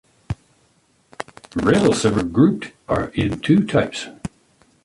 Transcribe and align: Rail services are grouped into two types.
Rail 1.53 1.93
services 1.93 2.23
are 2.23 2.23
grouped 2.27 2.71
into 3.15 3.37
two 3.37 3.67
types. 3.67 4.07